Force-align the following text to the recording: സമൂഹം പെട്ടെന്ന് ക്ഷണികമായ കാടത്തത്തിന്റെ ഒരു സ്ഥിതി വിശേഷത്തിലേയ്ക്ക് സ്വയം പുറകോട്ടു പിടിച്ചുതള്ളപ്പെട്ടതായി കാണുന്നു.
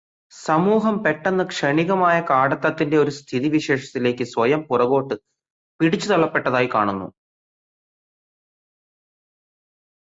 സമൂഹം 0.33 1.03
പെട്ടെന്ന് 1.03 1.43
ക്ഷണികമായ 1.43 2.21
കാടത്തത്തിന്റെ 2.29 2.97
ഒരു 2.97 3.11
സ്ഥിതി 3.11 3.49
വിശേഷത്തിലേയ്ക്ക് 3.49 4.23
സ്വയം 4.23 4.61
പുറകോട്ടു 4.69 5.15
പിടിച്ചുതള്ളപ്പെട്ടതായി 5.79 6.69
കാണുന്നു. 6.75 7.07